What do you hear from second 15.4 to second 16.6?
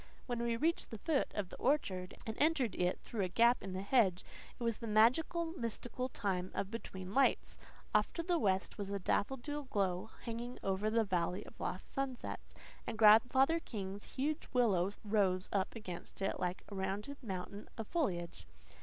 up against it